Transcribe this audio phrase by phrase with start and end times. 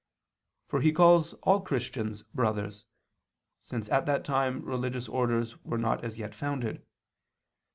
[0.65, 2.85] For he calls all Christians brothers,
[3.59, 6.83] since at that time religious orders were not as yet founded.